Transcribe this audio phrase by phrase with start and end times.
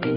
[0.00, 0.08] 欢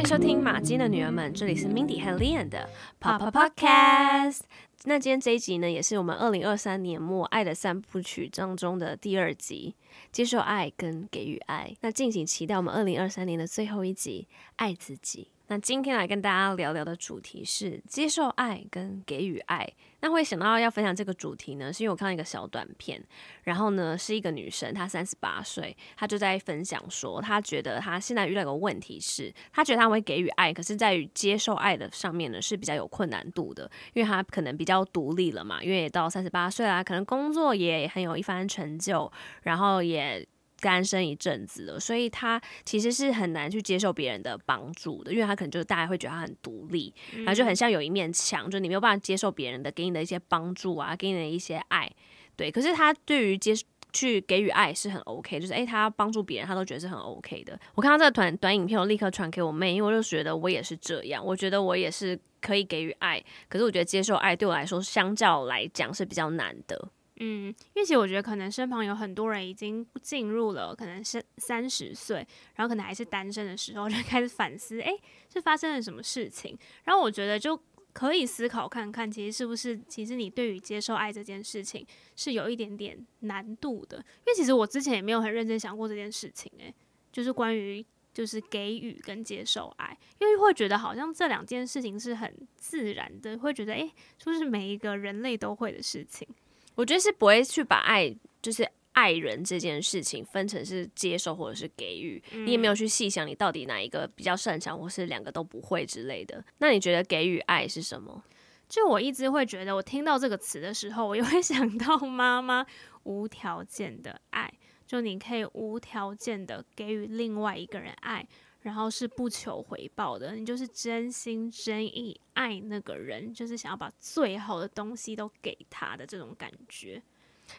[0.00, 4.40] 迎收听马金的女儿们，这里是 Mindy 和 Lian 的 Papa Podcast。
[4.84, 9.74] 那今天这一集呢，也是我们二零二三年末《爱的三部曲》当中的第二集，
[10.10, 11.76] 接受爱跟给予爱。
[11.82, 14.26] 那敬请期待我们二零二三年的最后一集，
[14.56, 15.28] 爱自己。
[15.48, 19.64] 那今天来跟大家聊聊的主题是接受爱跟给予爱。
[20.00, 23.00] 那会想到要分享这个主题呢，是因为我看到一个小短片，
[23.44, 39.10] 然后呢是一个女生，她三十八岁，她就在分享说，她觉得她现在遇到一个问题是，她觉得她会给予爱，可是在于接受爱的上面呢是比较有困难度的，因为她可能比较独立了嘛，因为到三十八岁啦，可能工作也很有一番成就，
[39.42, 40.26] 然后也。
[40.60, 51.90] 单身一阵子了，所以他其实是很难去接受别人的帮助的，因为他可能就是大家会觉得他很独立，然后就很像有一面墙，就你没有办法接受别人的给你的一些帮助啊，给你的一些爱，
[52.36, 52.50] 对。
[52.50, 53.54] 可是他对于接
[53.92, 57.58] 去给予爱是很 OK，就是诶，他帮助别人，他都觉得是很 OK 的。
[57.74, 66.88] 我看到这个短短影片，我立刻传给我妹，因为我就觉得我也是这样，我觉得我也是可以给予爱，可是我觉得接受爱对我来说，相较来讲是比较难的。
[67.18, 72.16] 嗯，因为其实我觉得可能身旁有很多人已经进入了可能是三十岁，
[72.54, 74.92] 然后可能还是单身的时候， 就开始反思，诶，
[75.32, 76.56] 是发生了什么事情？
[76.84, 77.58] 然后我觉得就
[77.94, 83.96] 可以思考看看，其实是不是其实你对于接受爱这件事情是有一点点难度的？
[83.96, 86.74] 因为其实我之前也没有很认真想过这件事情，诶，
[87.10, 96.28] 就是关于就是给予跟接受爱，因为会觉得好像这两件事情是很自然的，会觉得诶，是不是每一个人类都会的事情？
[96.76, 106.44] 我觉得是不会去把爱，就是爱人这件事情分成是接受或者是给予，嗯、你也没有去细想你到底哪一个比较擅长，或是两个都不会之类的。
[106.58, 108.22] 那你觉得给予爱是什么？
[108.68, 112.66] 就我一直会觉得，我听到这个词的时候，我又会 想到妈妈
[113.04, 114.52] 无条件的爱，
[114.86, 118.26] 就你可以无条件的给予另外一个人爱。
[118.66, 127.00] 然后是不求回报的，你就是真心真意爱那个人，就是想要把最好的东西都给他的这种感觉。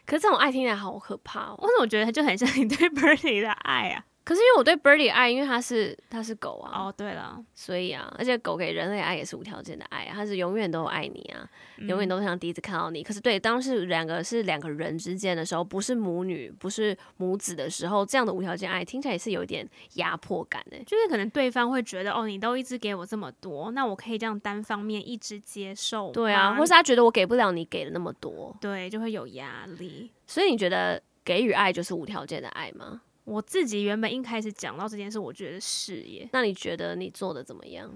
[0.05, 4.05] 可是这种爱听起来好可怕哦，为什么我觉得就很像你对 Bernie 的爱啊？
[4.27, 6.87] 可是因为我对 Birdy 爱，因为它是它是狗啊。
[6.87, 13.01] 哦，对了，所以啊，而且狗给人类爱也是无条件的爱啊，它是永远都爱你啊，嗯、永远都像第一次看到你。
[13.01, 26.11] 可是对，当是两个是两个人之间的时候，不是母女，不是母子的时候，这样的无条件爱听起来也是有一点压迫感的，就是可能对方会觉得哦，你都一直给我这么多，那我可以这样单方面一直接受。
[26.11, 30.11] 对啊，或是他觉得我给不了你给的那么多，对，就会有压力。
[30.25, 33.03] 所以你觉得给予爱就是无条件的爱吗？
[33.27, 36.29] 我自己原本一开始讲到这件事，我觉得是耶。
[36.31, 37.91] 那你觉得你做的怎么样？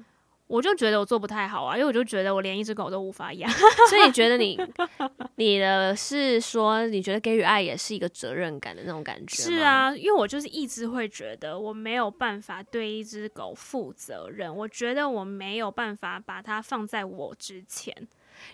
[0.48, 3.50] 我就觉得我做不太好啊，因为我就觉得我连一只狗都无法养。
[3.90, 4.60] 所以你觉得你
[5.36, 9.42] 你的是说，你觉得给予爱也是一个责任感的那种感觉？
[9.42, 17.96] 是啊，因为我就是一直会觉得我没有办法对一只狗负责任，我觉得我没有办法把它放在我之前。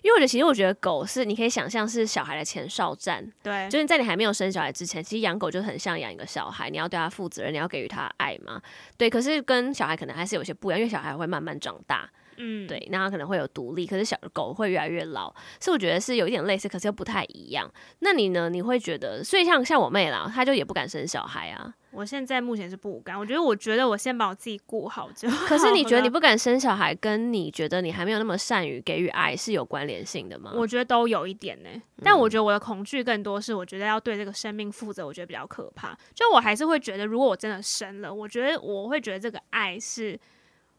[0.01, 8.61] 因为我觉得，其实我觉得狗是你可以想象是小孩的前哨站，对，就是在你还没有生小孩之前，其实养狗就很像养一个小孩，你要对他负责任，你要给予他爱嘛，
[8.97, 9.09] 对。
[9.09, 12.09] 可是跟小孩可能还是有些不一样，因为小孩会慢慢长大。
[12.37, 17.69] 嗯，对，那他可能会有独立，可是小狗会越来越老，所以我觉得是有一点类似，可是又不太一样。
[17.99, 18.49] 那你呢？
[18.49, 21.73] 你会觉得，所以像像我妹啦，她就也不敢生小孩啊。
[21.91, 25.45] 我现在目前是不敢，我觉得，我觉得我先把我自己顾好就好。
[25.49, 30.51] 可是你觉得你不敢生小孩，跟你觉得你还没有那么善于给予爱是有关联性的吗？
[30.55, 35.97] 我觉得都有一点呢、欸，但我觉得我的恐惧更多是，我觉得要对这个生命负责，我觉得比较可怕。
[36.13, 40.19] 就我还是会觉得，如果我真的生了，我觉得我会觉得这个爱是。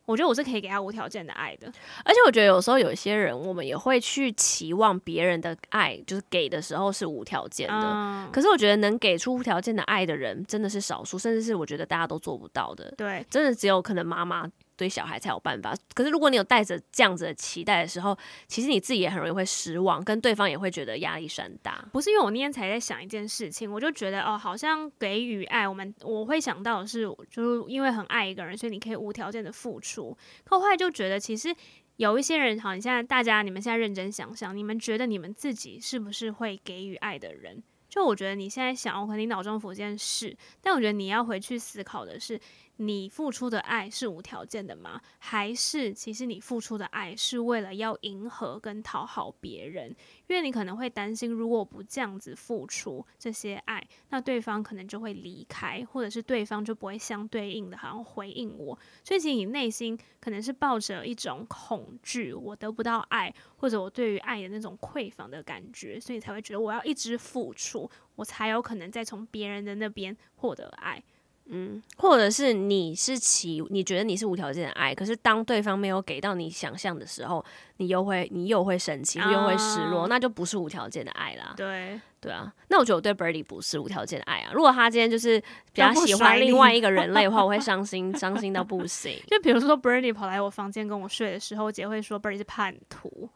[0.09, 1.71] 我觉得我是可以给他无条件的爱的，
[2.03, 7.75] 而且我觉得有时候有一些人，我们也会去期望别人的爱，就是给的时候是无条件的。
[7.75, 8.31] 嗯。
[8.33, 12.91] 可是我觉得能给出无条件的爱的人真的是少数，甚至是我觉得大家都做不到的。
[12.97, 14.51] 对，真的只有可能妈妈。
[14.79, 18.17] 对小孩才有办法，可是如果你有带着这样子的期待的时候，
[18.47, 21.85] 其实你自己也很容易会失望，跟对方也会觉得压力山大。
[21.93, 30.17] 不是因为我那天才在想一件事情，我就觉得哦，好像给予爱，我们我会想到的是，就是因为很爱一个人，所以你可以无条件的付出。
[30.45, 31.53] 可我后来就觉得，其实
[31.97, 37.61] 有一些人，好，你现在大家你们现在认真想想，你们觉得你们自己是不是会给予爱的人？
[37.89, 42.41] 就我觉得你现在想，我可能脑中浮现是，但我觉得你要回去思考的是。
[42.81, 45.01] 你付出的爱是无条件的吗？
[45.19, 49.89] 还是其实你付出的爱是为了要迎合跟讨好别人？
[50.29, 58.79] 因为你可能会担心，如果不这样子付出这些爱，那对方可能就会离开，或者是对方就不会相对应的好像回应我。
[59.03, 71.03] 所以其实你内心可能是抱着一种恐惧，我得不到爱，或者我对于爱的那种匮乏的感觉，所以才会觉得我要一直付出，我才有可能再从别人的那边获得爱。
[71.51, 77.45] 嗯，或者是你是起，你觉得你是无条件的爱，可是当对方没有给到你想象的时候，
[77.79, 81.55] 你又会你又会生气，又会失落，那就不是无条件的爱啦。
[81.57, 84.51] 对对啊，那我觉得我对 Birdy 不是无条件的爱啊。
[84.53, 85.41] 如果他今天就是
[85.73, 89.19] 比较喜欢另外一个人类的话，我会伤心， 伤心到不行。
[89.29, 93.29] 就比如说 Birdy 跑来我房间跟我睡的时候，我姐会说 Birdy 是叛徒。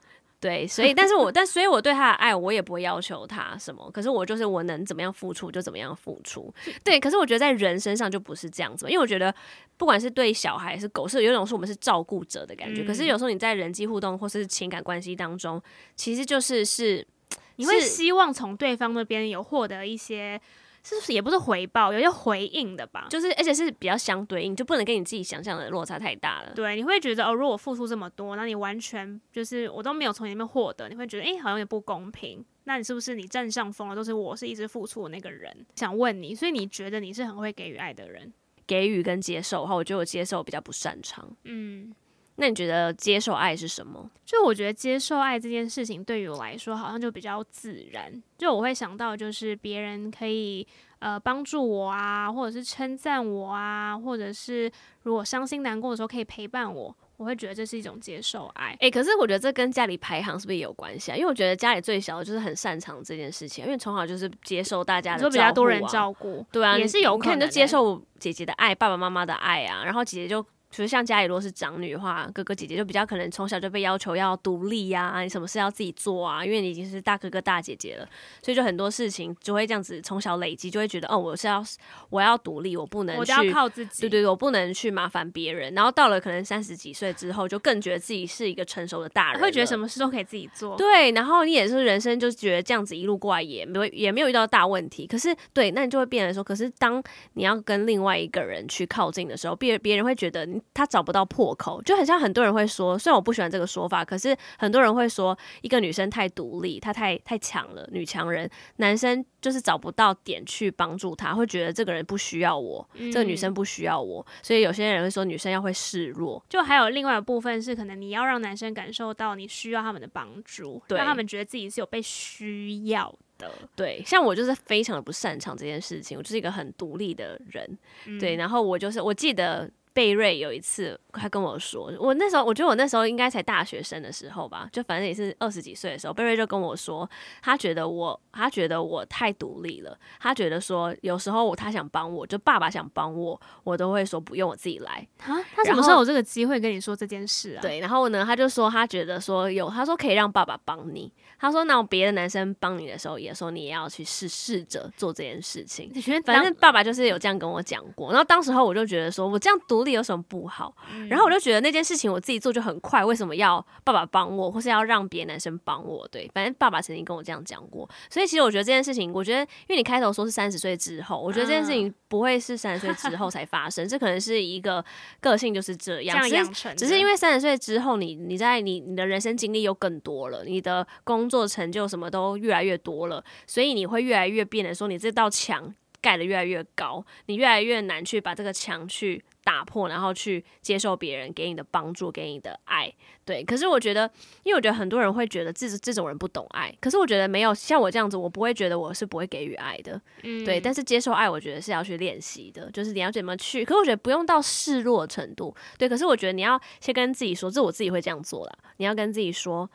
[0.43, 3.89] 对，所以，但是我，但所以，我对他的爱，我也不会要求他什么。
[3.93, 6.53] 可是，我就是我能怎么样付出就怎么样付出。
[6.83, 9.33] 对，可是我觉得在人身上就不是这样子，因为我觉得
[9.77, 12.83] 不管是对小孩还是狗，是有一种是我们是照顾者的感觉。
[12.83, 12.87] 嗯。
[12.87, 15.63] 可是有时候你在人际互动或是情感关系当中，
[15.95, 17.07] 其实就是是
[17.55, 20.41] 你会希望从对方那边有获得一些。
[20.85, 23.07] 是不是也不是回报，有些回应的吧？
[23.09, 26.53] 就是而且是比较相对应，就不能跟你自己想象的落差太大了。
[26.55, 32.45] 对，你会觉得哦，如果我付出这么多，那你完全就是我都没有从里面获得，你会觉得诶、欸，好像也不公平。
[32.65, 33.95] 那你是不是你占上风了？
[33.95, 35.67] 都是我是一直付出的那个人。
[35.77, 38.33] 想问你，所以你觉得你是很会给予爱的人？
[38.67, 41.29] 给予跟接受的话，我觉得我接受比较不擅长。
[41.45, 41.95] 嗯。
[42.37, 44.11] 那你觉得接受爱是什么？
[44.25, 48.11] 就我觉得接受爱这件事情对于我来说好像就比较自然。
[48.39, 50.67] 就我会想到就是别人可以
[50.99, 54.71] 呃帮助我啊，或者是称赞我啊，或者是
[55.03, 58.75] 如果伤心难过的时候可以陪伴我，我会觉得这是一种接受爱。
[58.81, 61.15] 诶，可是我觉得这跟家里排行是不是也有关系啊？
[61.15, 70.45] 因为我觉得家里最小的就是很擅长这件事情，因为从小就是接受大家的照顾啊，比较多人照顾，对啊，也是有可能就接受姐姐的爱，爸爸妈妈的爱啊，然后姐姐就。
[70.73, 78.09] 就是像家里如果是长女的话，哥哥姐姐就比较可能从小就被要求要独立呀、啊，你什么事要自己做啊，因为你已经是大哥哥大姐姐了，
[78.43, 81.63] 所以就很多事情就会这样子从小累积，就会觉得哦，我是要
[82.09, 85.75] 我要独立，我不能去，我就要靠自己，对对对，我不能去麻烦别人。
[85.75, 90.75] 然后到了可能三十几岁之后，就更觉得自己是一个成熟的大人，会觉得什么事都可以自己做。
[90.79, 95.07] 对，然后你也是人生就觉得这样子一路过来也没有也没有遇到大问题。
[95.07, 97.03] 可是对，那你就会变成说，可是当
[97.35, 101.53] 你要跟另外一个人去靠近的时候，别别人会觉得你他找不到破。
[101.55, 116.43] 口就很像很多人会说，虽然我不喜欢这个说法，可是很多人会说，一个女生太独立，她太太强了，女强人，男生就是找不到点去帮助她，会觉得这个人不需要我，嗯，这个女生不需要我，所以有些人会说女生要会示弱。
[116.49, 123.51] 就还有另外一部分是，可能你要让男生感受到你需要他们的帮助，让他们觉得自己是有被需要的。
[123.77, 129.71] 对，像我就是非常的不擅长这件事情，我就是一个很独立的人，嗯，对，然后我就是我记得。
[129.95, 137.09] 贝瑞有一次，他跟我说，我那时候我觉得我那时候应该才大学生的时候吧，就反正也是二十几岁的时候，贝瑞就跟我说，
[137.43, 145.37] 他觉得我，他觉得我太独立了，他觉得说有时候我他想帮我，就爸爸想帮我，我都会说不用，我自己来啊。
[145.55, 147.61] 他什么时候有这个机会跟你说这件事啊？
[147.61, 155.93] 对，然后呢，他就说他觉得说有，他说可以让爸爸帮你，他说那别的男生帮你的时候，也说你也要去试试着做这件事情。
[156.25, 159.82] 反正爸爸就是有这样跟我讲过，然后当时候我就觉得说我这样独。
[159.85, 160.75] 力有什么不好？
[161.09, 166.07] 然后我就觉得那件事情我自己做就很快，为什么要爸爸帮我，或是要让别的男生帮我？
[166.09, 167.89] 对，反正爸爸曾经跟我这样讲过。
[168.11, 174.85] 所以其实我觉得这件事情，我觉得因为你开头说是三十岁之后，我觉得这件事情不会是三十岁之后才发生，这可能是一个
[175.21, 176.77] 个性就是这样，这样养成。
[176.77, 189.25] 只是因为三十岁之后，你你在你你的人生经历又更多了，你的工作成就什么都越来越多了，所以你会越来越变得说，你这道墙盖的越来越高，你越来越难去把这个墙去。
[189.45, 192.93] 打破，然后去接受别人给你的帮助，给你的爱，
[193.25, 193.43] 对。
[193.45, 194.11] 可是我觉得，
[194.43, 196.75] 因为我觉得很多人会觉得这这种人不懂爱。
[196.81, 200.61] 可是我觉得没有像我这样子，我不会觉得我是不会给予爱的，嗯，对。
[200.61, 203.65] 但是接受爱，我觉得是要去练习的，就是你要怎么去。
[203.65, 205.89] 可是我觉得不用到示弱程度，对。
[205.89, 208.59] 可是我觉得你要先跟自己说，这我自己会这样做了。
[208.77, 209.69] 你要跟自己说。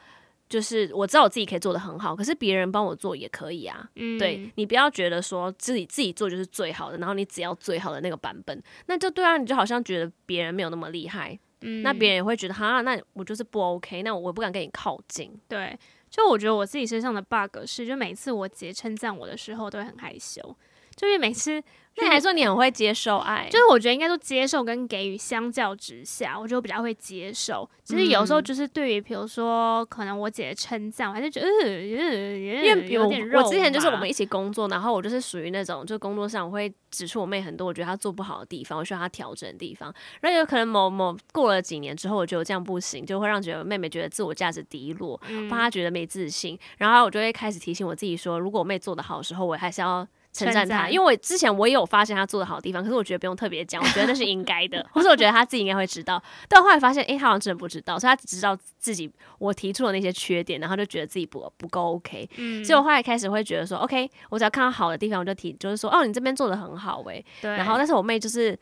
[0.50, 3.90] 就是我知道我自己可以做的很好，可是别人帮我做也可以啊。
[3.96, 15.32] 嗯，对，你不要觉得说自己自己做就是最好的，然后你只要最好的那个版本，那就对啊，你就好像觉得别人没有那么厉害，嗯，那别人也会觉得哈，那我就是不 OK，那我不敢跟你靠近。
[15.48, 15.78] 对，
[16.10, 20.56] 就我觉得我自己身上的 bug 是，就每次我姐称赞我的时候都会很害羞。
[20.96, 21.64] 就是每次。
[22.00, 27.68] 那你还说你很会接受爱，就是我觉得应该说接受跟给予相较之下，我觉得我比较会接受。
[27.84, 33.40] 其实有时候就是对于比如说可能我姐的称赞，我还是觉得，嗯、因为有点肉。
[33.42, 39.92] 我之前就是我们一起工作，然后我就是属于那种，就工作上我会指出我妹很多我觉得她做不好的地方，我需要她调整的地方。
[40.22, 46.60] 然后有可能某某过了几年之后，我觉得这样不行，就会让觉得妹妹觉得自我价值低落，让她觉得没自信。
[46.78, 50.08] 然后我就会开始提醒我自己说，如果我妹做的好的时候，我还是要。
[50.38, 56.22] 称赞他，因为我之前我也有发现他做的好的地方，可是我觉得不用特别讲，我觉得那是应该的， 或是我觉得他自己应该会知道。
[56.48, 62.30] 但后来发现，哎、欸，他好像真的不知道，所以他只知道自己我提出的那些缺点，然后就觉得自己不不够 OK。
[62.38, 67.24] 嗯，所以我后来开始会觉得说，OK，我只要看到好的地方，我就提，就是说，哦，你这边做的很好，哎。
[67.42, 67.52] 对。
[67.52, 68.58] 然后，但是我妹就是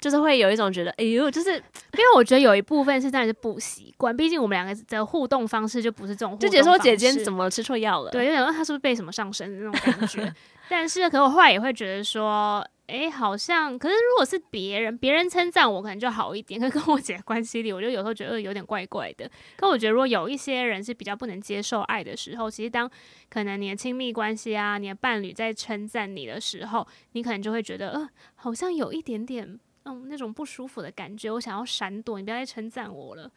[0.00, 1.50] 就是会有一种觉得，哎呦，就是
[1.96, 6.38] 因为我觉得有一部分是真的是不习惯，毕竟我们两个的互动方式就不是这种。
[6.38, 8.10] 就觉得说姐姐怎么吃错药了？
[8.10, 10.32] 对，就想说她是不是被什么上身的那种感觉。
[10.68, 16.60] 但是，可我后来也会觉得说，诶、好像，可是如果是别人，别人称赞我，可能就好一点。
[16.60, 19.30] 可是跟我姐关系里，我就有时候觉得有点怪怪的。
[19.56, 22.90] 可我觉得，如果有一些人是比较不能接受爱的时候，其实当
[23.28, 33.30] 可能你的亲密关系啊，你的伴侣在称赞你的时候，你可能就会觉得，呃，好像有一点点，嗯，那种不舒服的感觉，我想要闪躲，你不要再称赞我了。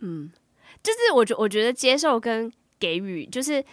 [0.00, 0.30] 嗯，
[0.82, 3.64] 就是我觉我觉得接受跟给予，就是。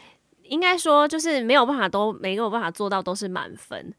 [0.53, 3.91] 应该说，就是没有办法都没有办法做到都是满分，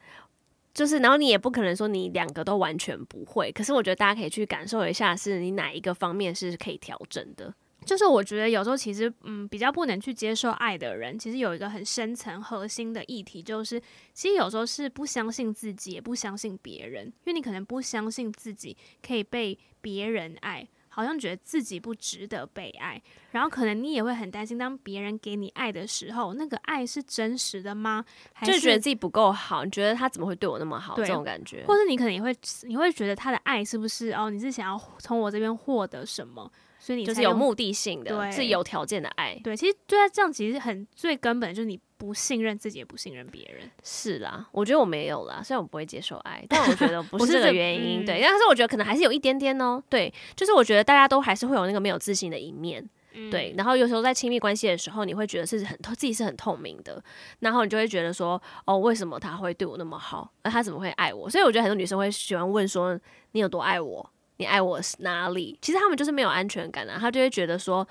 [0.73, 3.51] 就是然后你也不可能说你两个都完全不会。
[3.51, 7.53] 可是我觉得大家可以去感受一下，是你哪一个方面是可以调整的。
[7.85, 13.79] 就是我觉得有时候其实嗯比较不能去接受爱的人，其实有一个很深层核心的议题，就是
[14.13, 20.67] 其实有时候是不相信自己，也不相信别人，因为你可能不相信自己可以被别人爱。
[20.95, 28.05] 好像觉得自己不值得被爱，然后可能你也会很担心，当别人给你爱的时候，那个爱是真实的吗？
[28.33, 29.65] 还是就觉得自己不够好？
[29.65, 30.95] 你觉得他怎么会对我那么好？
[30.95, 32.33] 这种感觉，或者你可能也会，
[32.63, 34.31] 你会觉得他的爱是不是哦？
[34.31, 36.49] 你是想要从我这边获得什么？
[36.79, 39.35] 所以你就是有目的性的，对，是有条件的爱。
[39.43, 43.71] 对，其实对他这样，其实很最根本就是你不信任自己，也不信任别人。
[43.83, 48.03] 是啦，我觉得我没有啦，虽然我不会接受爱，但我觉得 不是这个原因。
[48.03, 49.83] 嗯、对，但是我觉得可能还是有一点点哦、喔。
[49.89, 52.87] 对，就是我觉得大家都还是会有那个没有自信的一面。
[53.17, 57.01] 嗯、对，然后有时候在亲密关系的时候，你会觉得是很自己是很透明的，
[57.39, 60.31] 然后你就会觉得说，哦，为什么他会对我那么好？
[60.43, 61.31] 那他怎么会爱我？
[61.31, 62.99] 所以我觉得很多女生会喜欢问说，
[63.31, 64.11] 你有多爱我？
[64.39, 65.57] 你爱我是哪里？
[65.63, 67.87] 其实他们就是没有安全感啊，他就会觉得说，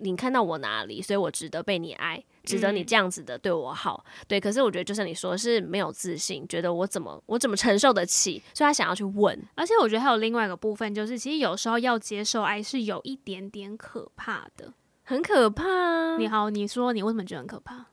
[0.00, 4.04] 你看到我哪里，所以我值得被你爱，值得你这样子的对我好。
[4.06, 9.38] 嗯、对，可是我觉得就像你说，是没有自信，觉得我怎么我怎么承受得起，所以他想要去问。
[9.54, 14.72] 而且我觉得还有另外一个部分，就是其实有时候要接受爱是有一点点可怕的，
[15.04, 16.16] 很可怕。
[16.18, 17.86] 你好，你说你为什么觉得很可怕？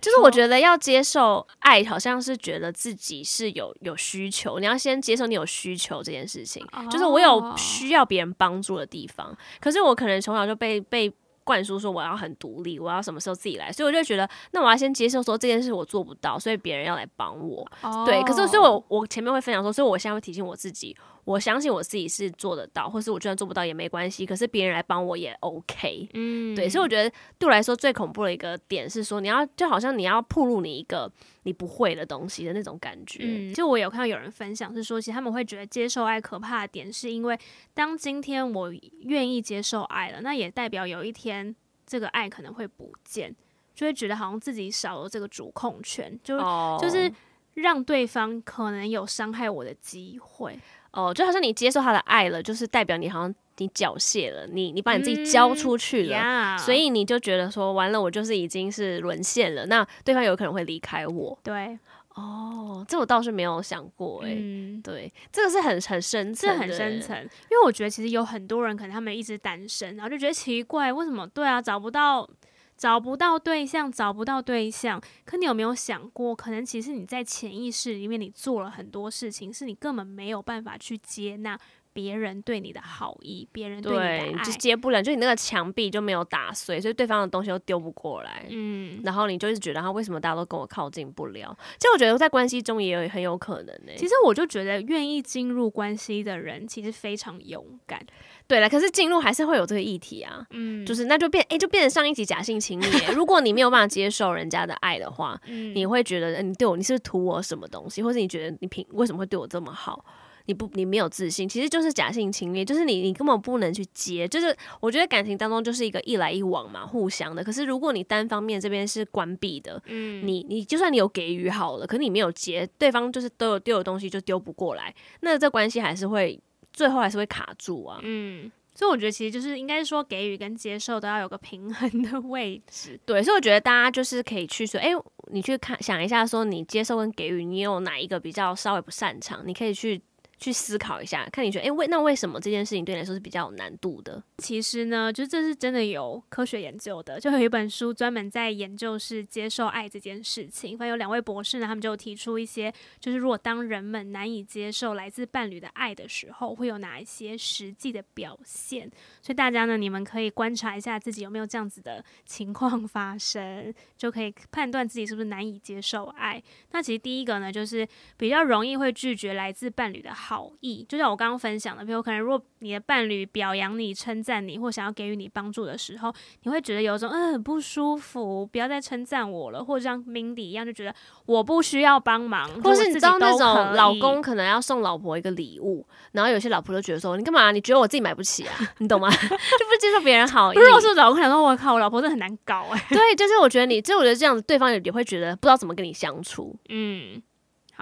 [0.00, 6.66] 就是我觉得要接受爱，好像是觉得自己是有有需求，你要先接受你有需求这件事情。
[6.90, 11.12] 就是我有需要别人帮助的地方，可是我可能从小就被被。
[11.44, 17.66] 灌输说我要很独立，我要什么时候自己来，所以我就觉得，那我要先接受说这件事我做不到，所以别人要来帮我。
[17.82, 18.06] Oh.
[18.06, 26.08] 对，可是所以我我前面会分享说，所以我现在会提醒我自己，我相信我自己是做得到，或是我就算做不到也没关系，可是别人来帮我也 OK。
[26.14, 31.10] 嗯，对，所以我觉得对我来说最恐怖的一个点是说，你要就好像你要暴露你一个
[31.42, 33.20] 你不会的东西的那种感觉。
[33.22, 37.38] 嗯，就我有看到有人分享是说，其实他们会觉得接受爱可怕的点，是因为
[37.74, 41.54] 当今天我愿意接受爱了，那也代表有一天。
[41.84, 43.34] 这个爱可能会不见，
[43.74, 46.80] 就会觉得好像自己少了这个主控权，就、oh.
[46.80, 47.12] 就是
[47.54, 50.58] 让对方可能有伤害我的机会。
[50.92, 56.58] 哦，oh, 就好像你接受他的爱了，就是代表你好像你缴械了，你你把你自己交出去了，嗯 yeah.
[56.58, 61.38] 所以你就觉得说完了，我就是已经是沦陷了，那对方有可能会离开我。
[61.42, 61.78] 对，
[62.14, 71.26] 哦，oh, 这我倒是没有想过、欸，哎、嗯，对，这个是很很深层，很深层，因为我觉得其实有很多人可能他们一直单身，然后就觉得奇怪，为什么？
[71.28, 72.28] 对啊，找不到。
[72.76, 75.00] 找不到对象，找不到对象。
[75.24, 81.58] 可你有没有想过，可能其实你在潜意识里面，你做了很多事情，是你根本没有办法去接纳
[81.92, 88.46] 别人对你的好意，别人对你的爱，对，就接不了，就你那个墙壁就没有打碎，所以对方的东西都丢不过来。
[88.48, 91.56] 嗯，然后你就一直觉得他为什么大家都跟我靠近不了？
[91.78, 93.96] 其实我觉得在关系中也有很有可能呢、欸。
[93.96, 98.04] 其实我就觉得愿意进入关系的人，其实非常勇敢。
[98.46, 102.84] 对了，可是进入还是会有这个议题啊，嗯，就是那就变，哎，就变成上一集假性情侣。
[103.14, 110.04] 如果你没有办法接受人家的爱的话， 嗯，你会觉得，你对我，你是图我什么东西，或者你觉得你凭为什么会对我这么好？
[110.46, 114.26] 你不你没有自信，其实就是假性情侣，就是你你根本不能去接。
[114.26, 117.44] 就是我觉得感情当中就是一个一来一往嘛，互相的。
[117.44, 126.36] 可是如果你单方面这边是关闭的，嗯，你你就算你有给予好了，可是你没有接，对方就是都有丢的东西就丢不过来，那这关系还是会
[126.72, 128.50] 最后还是会卡住啊，嗯。
[128.74, 132.98] 所以我觉得其实就是应该说给予跟接受都要有个平衡的位置。
[133.04, 140.00] 对，所以我觉得大家就是可以去说，哎、欸，你去看想一下，说你接受跟给予，你有哪一个比较稍微不擅长，你可以去。
[140.42, 144.20] 去思考一下，看你觉得，诶、为那为什么这件事情对你来说是比较有难度的？
[144.38, 150.76] 其实呢，就这是真的有科学研究的，就有一本书专门在研究是接受爱这件事情。
[150.76, 158.90] 反正有两位博士呢，他们就提出一些，就是如果当人们难以接受来自伴侣的爱的时候，会有哪一些实际的表现。
[159.22, 166.42] 所以大家呢，你们可以观察一下自己有没有这样子的情况发生，就可以判断自己是不是难以接受爱。
[166.72, 170.31] 那其实第一个呢，就是比较容易会拒绝来自伴侣的好。
[170.32, 176.10] 好意，就像我刚刚分享的，比如可能如果你的伴侣表扬你、称赞你，或想要给予你帮助的时候，
[176.44, 180.94] 你会觉得有一种嗯很不舒服，不要再称赞我了，或者像 Mindy 一样，就觉得
[181.26, 187.52] 我不需要帮忙，或是你知道那种老公可能要送老婆一个礼物，然后有些老婆就觉得说你干嘛？
[187.52, 188.54] 你觉得我自己买不起啊？
[188.78, 189.10] 你懂吗？
[189.12, 190.56] 就不接受别人好意。
[190.56, 192.86] 如果是老公想说，我靠，我老婆真的很难搞哎。
[192.88, 196.56] 对，就是我觉得你，就我觉得这样子，对方也也会觉得不知道怎么跟你相处。
[196.70, 197.22] 嗯。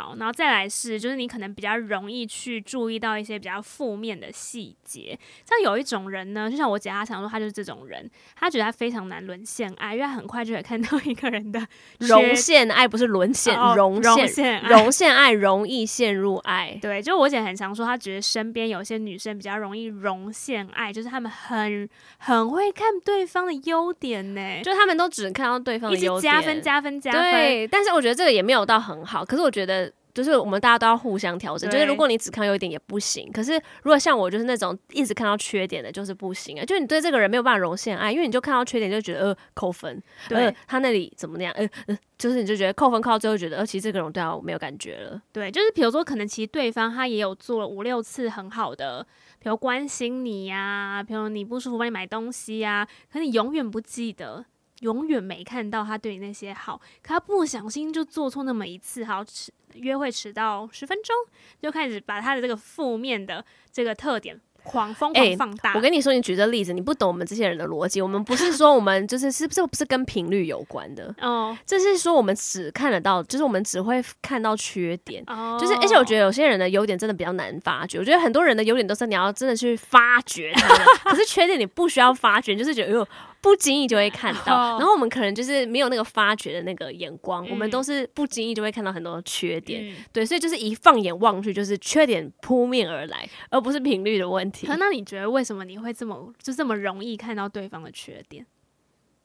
[0.00, 5.18] 好，然后再来是，就是你可能比较容易去注意到一些比较负面的细节。
[5.44, 11.60] 像有一种人呢，就像我姐，她常说，她就是这种人，她觉得她非常难沦陷爱，因为她很快就会看到一个人的
[11.98, 16.78] 容陷爱，不是沦陷，容陷，容 陷爱，容易陷入爱。
[16.80, 27.20] 对，就我姐很常说，她觉得身边有些女生比较容易容陷爱，就是她们很很会看对方的优点呢，就她们都只看到对方的优点，加分加分加分。
[27.20, 29.89] 对，但是我觉得这个也没有到很好，可是我觉得。
[30.14, 33.52] 就是我们大家都要互相调整，就是如果你只看优点也不行，可是
[33.82, 36.64] 如果像我就是那种一直看到缺点的，就是不行啊。
[36.64, 45.20] 就是你对这个人没有办法容陷爱，因为你就看到缺点就觉得呃扣分，对、呃、他那里怎么那样，呃呃，就是你就觉得扣分扣到最后觉得呃其实这个人对我没有感觉了。
[45.32, 49.06] 对，就是比如说可能其实对方他也有做了五六次很好的，
[49.38, 54.44] 比如关心你呀、啊，比如你不舒服帮你买东西呀、啊，可你永远不记得。
[54.80, 61.14] 永远没看到他对你那些好，可他不小心就做错那么一次，好迟约会迟到十分钟，
[61.62, 64.40] 就开始把他的这个负面的这个特点。
[64.62, 65.74] 狂疯狂放大、欸！
[65.74, 67.98] 我跟你说，你举这例子，你不懂我们这些人的逻辑。
[68.02, 75.24] 我们不是说我们就是是不是不是跟频率有关的哦，这是说我们只看得到，就是我们只会看到缺点。
[75.28, 77.98] 哦，就是而且我觉得有些人的优点真的比较难发掘。
[77.98, 83.08] 我觉得很多人的优点都是你要真的去发掘他的， 可是缺点你不需要发掘，就是觉得哟
[83.40, 84.78] 不经意就会看到。
[84.78, 89.94] 然后我们可能就是没有那个发掘的那个眼光，我们都是不经意就会看到很多缺点。
[90.12, 94.66] 对，所以就是一放眼望去，就是缺点扑面而来，而不是频率的问题。
[94.66, 98.44] 可那你觉得为什么你会这么就这么容易看到对方的缺点？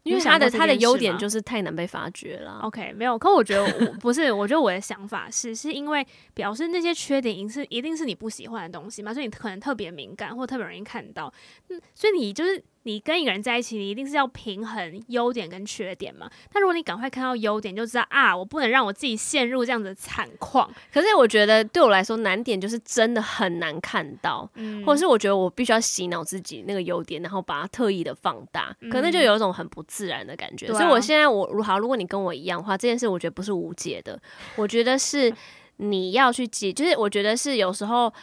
[0.03, 2.59] 因为他的他的优点就是太难被发掘了。
[2.61, 3.17] OK，没有。
[3.17, 11.33] 可我觉得 我不是，我觉得我的想法是，是因为表示那些缺点，一是一定是你不喜欢的东西嘛，所以你可能特别敏感，或特别容易看到。
[11.69, 12.63] 嗯，所以你就是。
[12.85, 16.29] 你跟一个人在一起，你一定是要平衡优点跟缺点嘛。
[16.53, 20.71] 但如果你赶快看到优点，就知道啊，我不能让我自己陷入这样子的惨况。
[20.93, 30.67] 可是我觉得对我来说，难点就是真的很难看到，嗯、或者是我觉得我必须要洗脑自己那个优点，然后把它特意的放大，可能就有一种很不自然的感觉。
[30.67, 34.21] 嗯、所以我现在我如好，如果你跟我一样的话，这件事我觉得不是无解的，
[34.55, 35.33] 我觉得是
[35.77, 38.13] 你要去解，就是我觉得是有时候。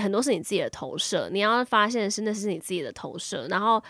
[0.00, 3.82] 很多是你自己的投射，你要发现是那是你自己的投射，然后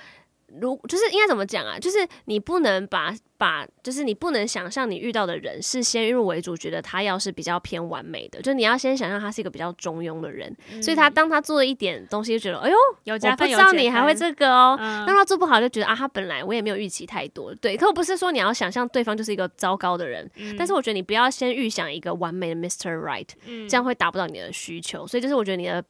[0.60, 1.78] 如就是应该怎么讲啊？
[1.78, 3.14] 就是你不能把。
[3.38, 14.74] 把就是你不能想象你遇到的人是先入为主，觉得他要是比较偏完美的，就你要先想象他是一个比较中庸的人，嗯、所以他当他做了一点东西，就觉得哎呦，有加分，我不知道你还会这个哦。
[14.78, 17.76] 当、嗯、他做不好，就觉得啊，他本来我也没有预期太多，对。
[17.76, 22.98] 可我不是说你要想象对方就是一个糟糕的人，嗯、但是我觉得你不要先预想一个完美的 Mr.
[22.98, 25.06] Right，、嗯、这样会达不到你的需求。
[25.06, 25.84] 所以就是我觉得你的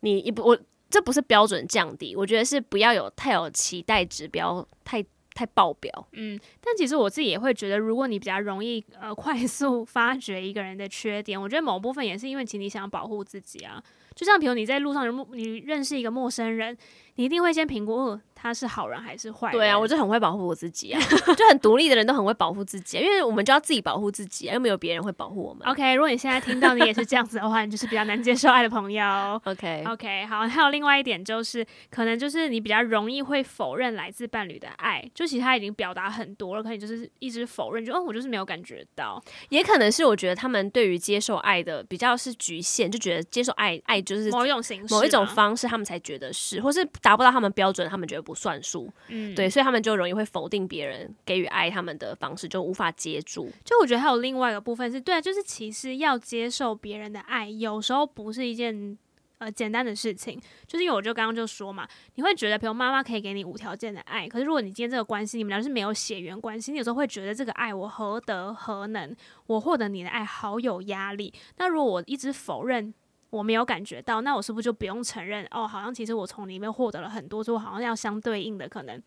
[0.00, 0.58] 你一不我
[0.90, 5.04] 这不是标准降低，我觉得是不要有太有期待值，不要太。
[5.34, 13.80] 太爆表，嗯，但其实我自己也会觉得，如果你比较容易呃 快速发掘一个人的缺点，我觉得某部分也是因为其实你想要保护自己啊。
[14.16, 16.76] 就像比如你在路上，你认识一个陌生人，
[17.18, 18.06] 你一定会先评估。
[18.06, 19.58] 呃他是好人还是坏人？
[19.58, 21.00] 对啊，我就很会保护我自己啊，
[21.36, 25.66] 就很独立的人都很会保护自己啊，因为我们就要自己保护自己啊，又没有别人会保护我们。
[25.66, 29.04] OK，如果你现在听到你也是这样子的话，你就是比较难接受爱的朋友。
[29.42, 39.20] OK OK，好，还有另外一点就是，可能就是你比较容易会否认来自伴侣的爱，就其实他已经表达很多了，可能就是一直否认，就哦，我就是没有感觉到。
[39.48, 48.92] 也可能是我觉得他们对于接受爱的比较是局限，就觉得接受爱爱就是某一种形式、某一种方式，他们才觉得是，或是达不到他们标准，他们觉得不算数。
[49.08, 53.50] 嗯，对，所以他们就容易会否定别人给予爱他们的方式，就无法接住。
[53.64, 58.98] 就我觉得还有另外一个部分是，对啊，就是其实要接受别人的爱，有时候不是一件
[59.38, 60.38] 呃简单的事情。
[60.66, 69.16] 就是因为我就刚刚就说嘛，你会觉得，比如妈妈可以给你无条件的爱，可是如果你今天这个关系，你们俩是没有血缘关系，你有时候会觉得这个爱我何德何能，
[69.46, 71.32] 我获得你的爱好有压力。
[71.56, 72.92] 那如果我一直否认。
[73.30, 75.46] 我没有感觉到，那我是不是就不用承认？
[75.50, 79.02] 哦，好像其实我从里面获得了很多，所以我好像要相对应的可能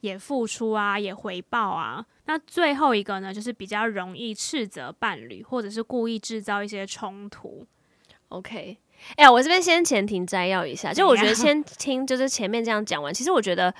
[0.00, 2.04] 也付出啊，也回报啊。
[2.26, 7.66] 那最后一个呢，就是比较容易斥责伴侣，或者是故意制造一些冲突。
[8.28, 8.78] OK，
[9.16, 13.74] 哎呀，我这边先前庭摘要一下，就我觉得 先听，就是前面这样讲完，其实我觉得。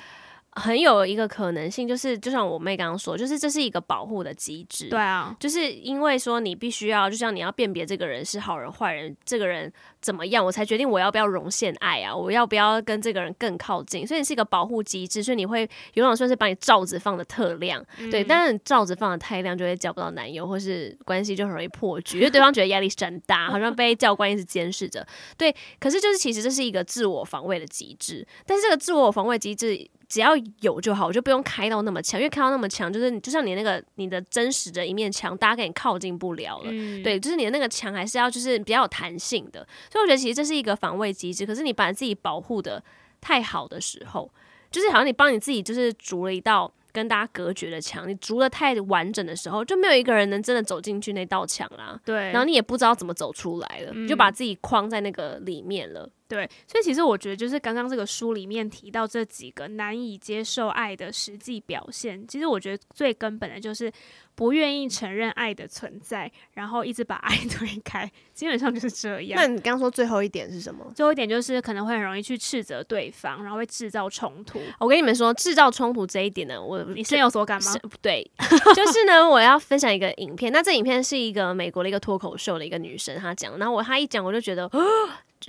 [0.59, 4.89] 很有一个可能性，就是就像我妹刚刚说，就是这是一个保护的机制。
[4.89, 14.07] 对啊，就是因为说你必须要，就像你要辨别这个人是好人坏人，这个人怎么样，我才决定我要不要容现爱啊，我要不要跟这个人更靠近。
[14.07, 18.25] 所以是一个保护机制，所以你会有种算是把你罩子放的特亮，嗯、对。
[18.25, 25.07] 但是你罩子放的太亮，就会交不到男友，或是关系就很容易破局，因为对方觉得压力山大，好像被教官一直监视着。
[25.37, 29.87] 对，可是就是其实这是一个自我防卫的机制，但是这个自我防卫机制。
[30.09, 36.71] 只要有就好，我就不用开到那么强，因为开到那么强，就是就像你那个你的真实的一面墙，大家跟你靠近不了了。
[36.71, 39.67] 嗯、对，就是你的那个墙还是要就是比较有弹性的。
[39.91, 41.45] 所以我觉得其实这是一个防卫机制。
[41.45, 42.83] 可是你把自己保护的
[43.21, 44.31] 太好的时候，
[44.71, 52.01] 就是好像你帮你自己就是筑了一道跟大家隔绝的墙，你筑的太完整的时候，就没有一个人能真的走进去那道墙啦。
[52.05, 56.09] 对，然后你也不知道怎么走出来了，嗯、就把自己框在那个里面了。
[56.29, 63.91] 对，所以其实我觉得，就是刚刚这个书里面提到这几个难以接受爱的实际表现，其实我觉得最根本的就是
[64.35, 69.41] 不愿意承认爱的存在，然后一直把爱 推开，基本上就是这样。
[69.41, 70.85] 那你刚刚说最后一点是什么？
[70.97, 74.61] 最后一点就是可能会很容易去斥责对方，然后会制造冲突。
[74.81, 77.73] 我跟你们说，制造冲突这一点呢，我你深有所感吗？
[78.03, 78.29] 对，
[78.75, 80.53] 就是呢，我要分享一个影片。
[80.53, 84.69] 那这影片是一个美国的一个脱口秀的一个女生她讲，然后我她一讲我就觉得。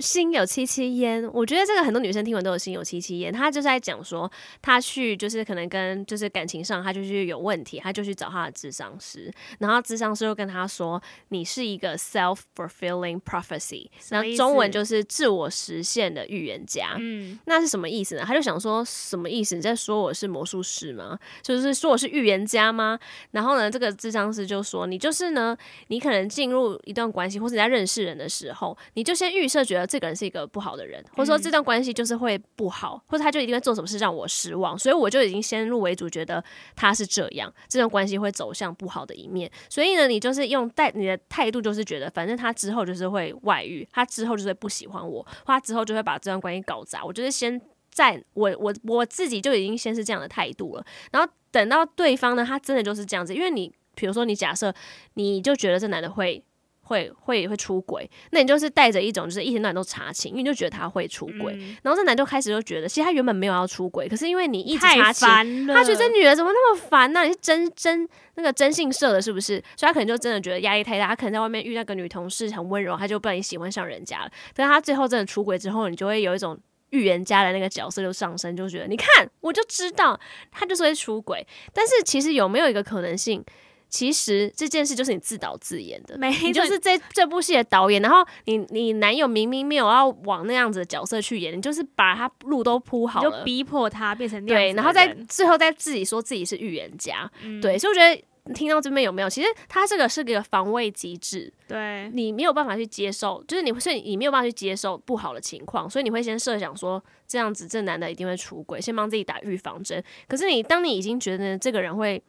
[0.00, 3.32] 心有戚戚焉，我觉得这个很多女生听完都有心有戚戚焉。
[3.32, 4.30] 她就是在讲说，
[4.62, 16.94] 她去就是可能跟就是感情上，她就是有问题，她就去找她的智商师，然后智商师又跟她说，你是一个 self-fulfilling prophecy，然后中文就是自我实现的预言家。
[16.98, 18.22] 嗯，那是什么意思呢？
[18.24, 19.56] 她就想说什么意思？
[19.56, 21.18] 你在说我是魔术师吗？
[21.42, 22.98] 就是说我是预言家吗？
[23.32, 25.56] 然后呢，这个智商师就说，你就是呢，
[25.88, 29.88] 你可能进入一段关系，或者你在认识人的时候，你就先预设觉得。
[29.88, 36.44] 这个人是一个不好的人，或者说这段关系就是会不好，或者他就一定会做什么事让我失望，所以我就已经先入为主，觉得
[36.76, 39.50] 他是这样，这段关系会走向不好的一面。
[39.70, 47.02] 所以呢，你就是用带你的态度，就是觉得反正他之后就是会外遇，他之后就是会不喜欢我，或他之后就会把这段关系搞砸。
[47.02, 47.58] 我就是先
[47.90, 54.74] 在我我我自己就已经先是这样的态度了，然后等到对方呢，他真的就是这样子，因为你比如说你假设
[55.14, 56.44] 你就觉得这男的会。
[56.88, 67.24] 会会会出轨，那你就是带着一种就是一天到晚都查情，因为你就觉得他会出轨，嗯、然后这男就开始就觉得，其实他原本没有要出轨，可是因为你一直查情，他觉得这女的怎么那么烦呢、啊？
[67.24, 69.62] 你是真真那个征信社的，是不是？
[69.76, 74.30] 所以他可能就真的觉得压力太大，他可能在外面遇到个女同事很温柔，他就不小心喜欢上人家了。
[74.54, 76.58] 但是他最后真的出轨之后，你就会有一种
[76.90, 80.18] 预言家的那个角色就上升，就觉得你看我就知道
[80.50, 83.44] 他就是会出轨，但是其实有没有一个可能性？
[83.88, 88.02] 其实这件事就是你自导自演的，没，你就是这这部戏的导演。
[88.02, 94.72] 然后你你男友明明没有要往那样子的角色去演，你就是把他路都铺好了，就逼迫他变成那样子。
[94.72, 97.30] 对，然后再最后再自己说自己是预言家。
[97.42, 99.30] 嗯、对，所以我觉得听到这边有没有？
[99.30, 110.04] 其实他这个是个防卫机制，对你没有办法去接受，就是你所以你没有办法去接受不好的情况，所以你会先设想说这样子这男的一定会出轨，先帮自己打预防针。
[110.28, 112.22] 可是你当你已经觉得这个人会。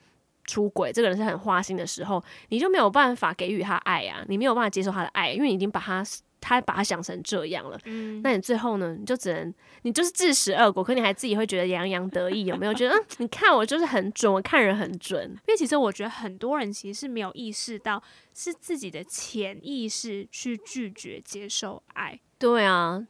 [0.49, 6.03] 出轨，这个人是很花心的时候，你就没有办法给予他爱啊，你没有办法接受他的爱，因为你已经把他
[6.41, 7.77] 他把他想成这样了。
[7.85, 8.95] 嗯，那你最后呢？
[8.97, 12.95] 你就只能你就是自食恶果，可你还自己会觉得洋洋得意，有没有觉得？
[12.95, 15.29] 嗯， 你看我就是很准，我看人很准。
[15.47, 18.01] 因为其实我觉得很多人其实是没有意识到，
[18.33, 22.19] 是自己的潜意识去拒绝接受爱。
[22.37, 23.05] 对啊。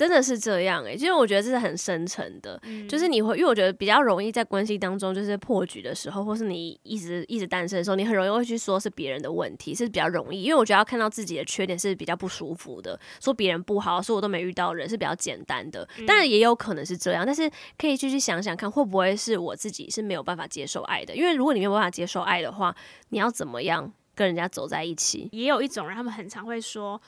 [0.00, 22.74] 真的是这样哎、欸，其实我觉得这是很深层的，嗯、就是你会，因为我觉得比较容易在关系当中，就是破局的时候，或是你一直一直单身的时候，你很容易会去说是别人的问题，是比较容易，因为我觉得要看到自己的缺点是比较不舒服的，说别人不好，说我都没遇到人是比较简单的，当然也有可能是这样，但是可以继续想想看，会不会是我自己是没有办法接受爱的，因为如果你没有办法接受爱的话，
[23.10, 23.92] 你要怎么样？
[24.12, 27.00] 跟人家走在一起，也有一种人，他们很常会说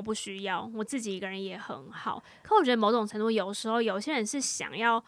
[0.00, 2.22] 我不需要，我自己一个人也很好。
[2.42, 5.04] 可我觉得某种程度，有时候有些人是想要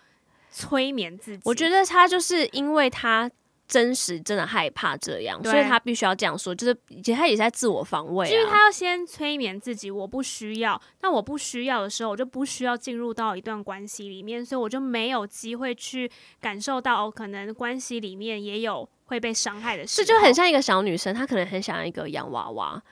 [0.51, 1.43] 催眠自己。
[1.47, 3.31] 我觉得他就是因为他
[3.67, 8.31] 真实真的害怕这样，所以他必须要这样说，就是其实他也在自我防卫啊。
[8.31, 10.79] 就是他要先催眠自己，我不需要。
[11.01, 18.87] 那我不需要的时候，我就不需要进入到一段关系里面，所以我就没有机会去感受到，可能关系里面也有。
[19.07, 22.83] 会被伤害的事，这就很像一个小女生，她可能很想要一个洋娃娃，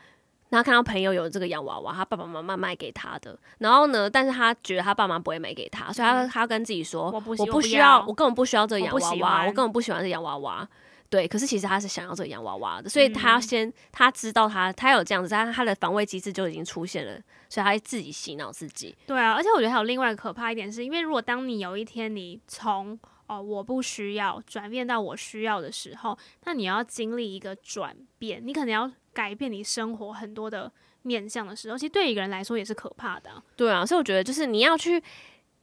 [0.51, 10.69] 然后看到朋友有这个洋娃娃，他爸爸妈妈卖给他的，然后呢，但是他觉得他爸妈不会买给他，所以他他跟自己说，我不我不需要，我根本不需要这个洋娃娃，我，我根本不喜欢这洋娃娃。
[11.09, 18.97] 对，可是其实他是想要这个洋娃娃的，所以他要先他知道他他有这样子，但他的防卫机制就已经出现了，所以他自己洗脑自己。
[19.09, 30.71] 对啊，而且我觉得还有另外可怕一点，是因为如果当你有一天你从哦，我不需要转变到我需要的时候，那你要经历一个转变，你可能要改变你生活很多的
[31.03, 33.43] 面向的时候，其实对一个人来说也是可怕的啊。
[33.57, 35.03] 对啊，所以我觉得就是你要去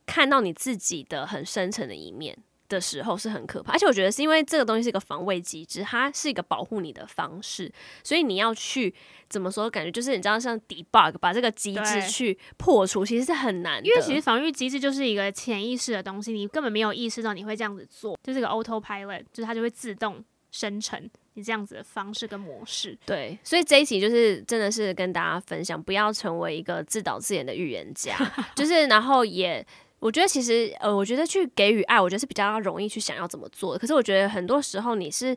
[0.05, 2.37] 看到你自己的很深层的一面。
[2.69, 7.71] 的时候是很可怕，而且我觉得是因为这个东西是一个防卫机制，它是一个保护你的方式，
[8.03, 8.93] 所以你要去
[9.29, 9.69] 怎么说？
[9.69, 13.87] 感觉就是你知道，像 debug 把这个机制去破除，其实是很难的。
[13.87, 22.97] 因为其实防御机制就是一个潜意识的东西，你根本没有意识到你会这样子做，就是个 autopilot，就是它就会自动生成你这样子的方式跟模式。
[23.05, 28.17] 对，所以这一集就是真的是跟大家分享，不要成为一个自导自演的预言家，
[28.55, 29.65] 就是然后也。
[29.99, 33.79] 我觉得其实，呃，我觉得去给予爱，我觉得是比较容易去想要怎么做的。
[33.79, 35.35] 可是我觉得很多时候你是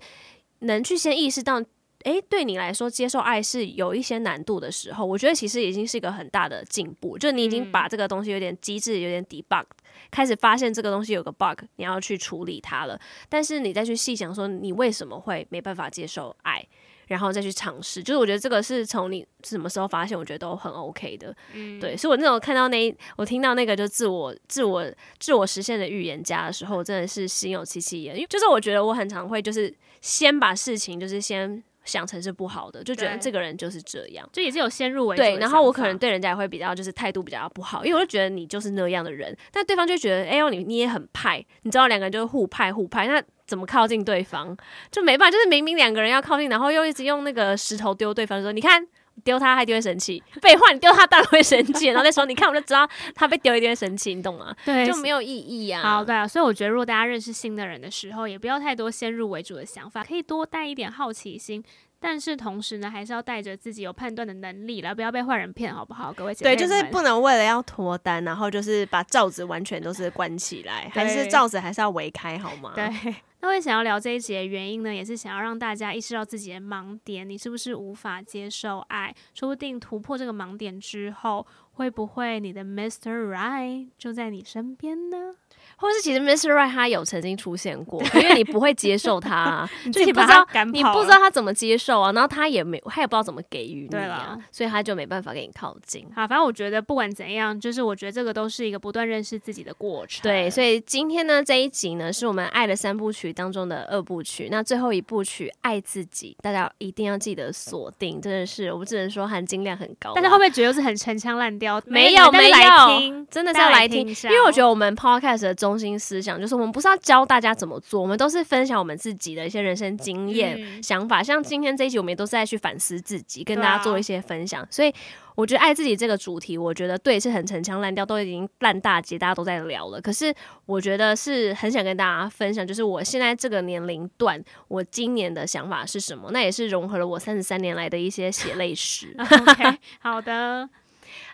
[0.58, 1.58] 能去先意识到，
[2.04, 7.16] 诶，对你来说接受爱是有一些难度的时候，我觉得其实已经是一个很大的进步。
[7.16, 9.64] 就你已经把这个东西有点机制，有点 debug，
[10.10, 13.00] 开始发现这个东西有个 bug，你要去处理它了。
[13.28, 16.66] 但是你再去细想说，你为什么会没办法接受爱？
[17.06, 21.96] 然后再去尝试，就是我觉得这个是从你什么时候发现，我觉得都很 OK 的，嗯，对。
[21.96, 24.84] 所以我那种看到那，我听到那个就自我、自我、
[25.18, 31.60] 自我实现的预言家的时候，真的是心有戚戚焉，因为就是我觉得我很常会就是先把事情就是先
[31.90, 35.22] 想成是不好的，就觉得这个人就是这样，就也是有先入为主。
[35.22, 43.22] 对，然后我可能对人家也会比较就是态度比较不好，因为我就觉得你就是那样的人，但对方就觉得哎呦你你也很派，你知道两个人就是互派互派那。
[43.50, 44.57] 怎么靠近对方
[44.92, 48.87] 就没办法，就是明明两个人要靠近，然后又一直用那个石头丢对方，说你看
[49.20, 54.54] 丢他还丢会生气，废话你丢他当然会生气， 然后再说你看我就知道他被丢一定会生气，你懂吗？
[54.64, 55.83] 对，就没有意义啊。
[55.83, 61.62] 好，对啊，所以我觉得如果大家认识新的人的时候，也不要太多先入为主的想法，可以多带一点好奇心。
[62.00, 66.10] 但是同时呢，还是要带着自己有判断的能力来，不要被坏人骗，好不好？
[66.12, 72.72] 各位姐妹，对，就是不能为了要脱单，然后就是把罩子完全都是关起来，还是罩子还是要围开，好吗？
[72.74, 73.14] 对。
[73.42, 79.14] 那会想要聊这一节的原因呢，也是想要让大家意识到自己的盲点，你是不是无法接受爱？
[79.32, 83.30] 说不定突破这个盲点之后，会不会你的 Mr.
[83.30, 85.36] Right 就在你身边呢？
[85.80, 86.52] 或是其实 Mr.
[86.52, 96.04] Right 他有曾经出现过，因为你不会接受他，啊， 你就你不知道你不知道他怎么接受啊，然后他也没他也不知道怎么给予你啊，所以他就没办法给你靠近。
[96.14, 100.22] 好，反正我觉得不管怎样，就是我觉得这个都是一个不断认识自己的过程。
[100.22, 110.12] 对，所以今天呢这一集呢是我们爱的三部曲当中的二部曲，那最后一部曲爱自己，大家一定要记得锁定，真的是我们只能说含金量很高。
[110.12, 111.80] 大家会不会觉得又是很陈腔滥调？
[111.86, 116.61] 没有没有，真的是要来听，因为我觉得我们 Podcast 的中心思想就是。
[116.61, 121.22] 我们不是要教大家怎么做，我们都是分享我们自己的一些人生经验、嗯、想法。
[121.22, 124.61] 像今天这一集，我们也都是在去反思自己，跟大家做一些分享。
[124.61, 124.92] 啊、所以
[125.35, 129.98] 我觉得爱自己这个主题，我觉得对是很陈腔滥调，都已经烂大街，大家都在聊了。
[130.02, 130.35] 可是
[130.66, 136.30] 我觉得是很想跟大家分享，就是我现在这个年龄段，我今年的想法是什么？
[136.30, 139.16] 那也是融合了我三十三年来的一些血泪史。
[139.18, 140.68] OK，好的。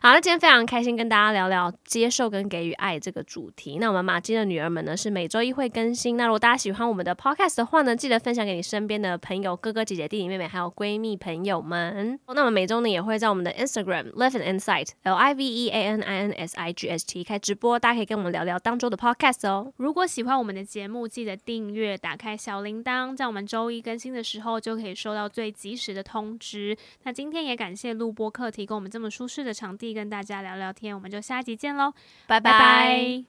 [0.01, 3.79] 好，那今天非常开心跟大家聊聊接受跟给予爱这个主题。
[3.79, 6.17] 那我们马姬的女儿们呢，是每周一会更新。
[6.17, 12.19] 那如果大家喜欢我们的 podcast 的话呢，记得分享给你身边的朋友、哥哥姐姐、弟弟妹妹，还有闺蜜朋友们。
[12.29, 16.89] 那我们每周呢也会在我们的 Instagram Live and Insight L I V E A N I N S I G
[16.89, 19.73] H T 开直播，大家可以跟我们聊聊当周的 podcast 哦。
[19.77, 26.77] 如果喜欢我们的节目，记得订阅、打开小铃铛，在我们周一更新的时候就可以收到最及时的通知。
[27.03, 29.66] 那今天也感谢录播客提供我们这么舒适的场。
[29.67, 30.95] 场地跟大家聊聊天。
[30.95, 31.93] 我们就下一集见喽，
[32.27, 33.25] 拜拜拜。